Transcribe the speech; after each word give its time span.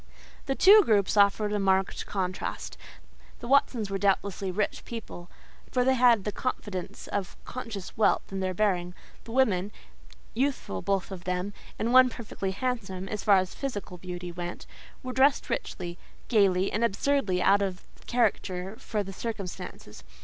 The 0.47 0.55
two 0.55 0.81
groups 0.83 1.15
offered 1.15 1.53
a 1.53 1.59
marked 1.59 2.07
contrast. 2.07 2.75
The 3.39 3.47
Watsons 3.47 3.91
were 3.91 3.99
doubtless 3.99 4.41
rich 4.41 4.83
people, 4.83 5.29
for 5.71 5.83
they 5.83 5.93
had 5.93 6.23
the 6.23 6.31
confidence 6.31 7.05
of 7.09 7.37
conscious 7.45 7.95
wealth 7.95 8.31
in 8.31 8.39
their 8.39 8.55
bearing; 8.55 8.95
the 9.25 9.31
women—youthful 9.31 10.81
both 10.81 11.11
of 11.11 11.25
them, 11.25 11.53
and 11.77 11.93
one 11.93 12.09
perfectly 12.09 12.49
handsome, 12.49 13.07
as 13.09 13.23
far 13.23 13.37
as 13.37 13.53
physical 13.53 13.99
beauty 13.99 14.31
went—were 14.31 15.13
dressed 15.13 15.51
richly, 15.51 15.99
gaily, 16.29 16.71
and 16.71 16.83
absurdly 16.83 17.39
out 17.39 17.61
of 17.61 17.83
character 18.07 18.75
for 18.79 19.03
the 19.03 19.13
circumstances. 19.13 20.03